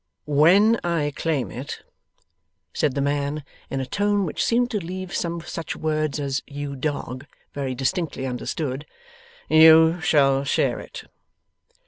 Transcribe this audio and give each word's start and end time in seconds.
'When 0.25 0.79
I 0.83 1.13
claim 1.15 1.51
it,' 1.51 1.83
said 2.73 2.95
the 2.95 3.03
man, 3.05 3.43
in 3.69 3.79
a 3.79 3.85
tone 3.85 4.25
which 4.25 4.43
seemed 4.43 4.71
to 4.71 4.79
leave 4.79 5.13
some 5.15 5.41
such 5.41 5.75
words 5.75 6.19
as 6.19 6.41
'you 6.47 6.75
dog,' 6.75 7.27
very 7.53 7.75
distinctly 7.75 8.25
understood, 8.25 8.87
'you 9.47 10.01
shall 10.01 10.43
share 10.43 10.79
it. 10.79 11.03